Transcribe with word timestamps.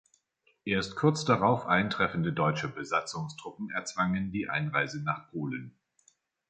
Erst 0.65 0.95
kurz 0.95 1.25
darauf 1.25 1.67
eintreffende 1.67 2.33
deutsche 2.33 2.67
Besatzungstruppen 2.67 3.69
erzwangen 3.69 4.31
die 4.31 4.49
Einreise 4.49 5.03
nach 5.03 5.29
Polen. 5.29 5.77